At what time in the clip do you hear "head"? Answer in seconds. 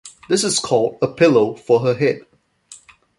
1.93-2.21